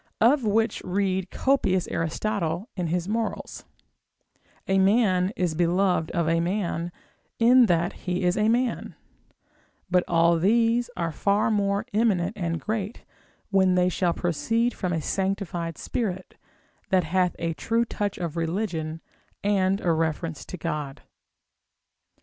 [0.19, 3.65] of which read copious Aristotle in his morals;
[4.67, 6.91] a man is beloved of a man,
[7.37, 8.95] in that he is a man;
[9.91, 13.05] but all these are far more eminent and great,
[13.51, 16.35] when they shall proceed from a sanctified spirit,
[16.89, 19.01] that hath a true touch of religion,
[19.43, 21.03] and a reference to God.